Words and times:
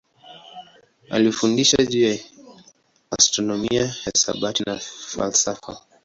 Alifundisha 1.09 1.85
juu 1.85 2.01
ya 2.01 2.19
astronomia, 3.17 3.95
hisabati 4.13 4.63
na 4.63 4.79
falsafa. 4.79 5.77